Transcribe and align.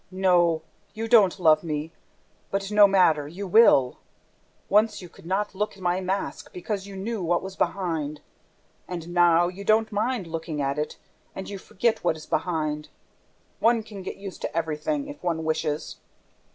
No, 0.29 0.63
you 0.95 1.07
don't 1.07 1.39
love 1.39 1.63
me... 1.63 1.93
but 2.49 2.71
no 2.71 2.87
matter, 2.87 3.27
you 3.27 3.45
will!... 3.45 3.99
Once, 4.67 4.99
you 4.99 5.07
could 5.07 5.27
not 5.27 5.53
look 5.53 5.77
at 5.77 5.83
my 5.83 6.01
mask 6.01 6.51
because 6.51 6.87
you 6.87 6.95
knew 6.95 7.21
what 7.21 7.43
was 7.43 7.55
behind... 7.55 8.19
And 8.87 9.09
now 9.09 9.47
you 9.47 9.63
don't 9.63 9.91
mind 9.91 10.25
looking 10.25 10.59
at 10.59 10.79
it 10.79 10.97
and 11.35 11.47
you 11.47 11.59
forget 11.59 12.03
what 12.03 12.17
is 12.17 12.25
behind!... 12.25 12.89
One 13.59 13.83
can 13.83 14.01
get 14.01 14.17
used 14.17 14.41
to 14.41 14.57
everything... 14.57 15.07
if 15.07 15.21
one 15.21 15.43
wishes... 15.43 15.97